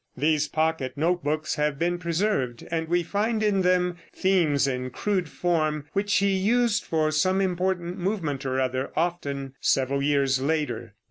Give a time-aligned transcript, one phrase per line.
[0.17, 5.29] These pocket note books have been preserved, and we find in them themes in crude
[5.29, 10.95] form which he used for some important movement or other, often several years later.